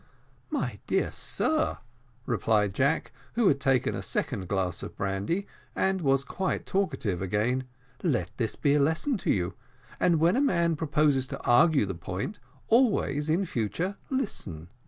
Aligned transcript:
"My 0.49 0.79
dear 0.87 1.11
sir," 1.11 1.77
replied 2.25 2.73
Jack, 2.73 3.11
who 3.33 3.47
had 3.49 3.59
taken 3.59 3.93
a 3.93 4.01
second 4.01 4.47
glass 4.47 4.81
of 4.81 4.97
brandy, 4.97 5.45
and 5.75 6.01
was 6.01 6.23
quite 6.23 6.65
talkative 6.65 7.21
again, 7.21 7.65
"let 8.01 8.31
this 8.37 8.55
be 8.55 8.73
a 8.73 8.79
warning 8.81 9.17
to 9.17 9.29
you, 9.29 9.53
and 9.99 10.19
when 10.19 10.35
a 10.35 10.41
man 10.41 10.75
proposes 10.75 11.27
to 11.27 11.41
argue 11.43 11.85
the 11.85 11.93
point, 11.93 12.39
always, 12.67 13.29
in 13.29 13.45
future, 13.45 13.95
listen. 14.09 14.69